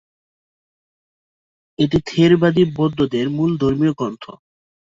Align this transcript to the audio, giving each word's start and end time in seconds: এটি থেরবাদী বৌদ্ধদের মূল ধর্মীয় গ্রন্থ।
এটি 1.79 1.97
থেরবাদী 2.09 2.63
বৌদ্ধদের 2.77 3.25
মূল 3.29 3.51
ধর্মীয় 3.61 3.93
গ্রন্থ। 3.93 4.23